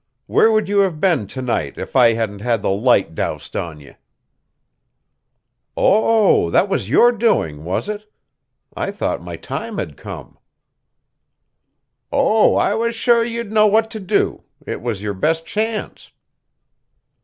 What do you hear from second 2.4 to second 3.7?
had the light doused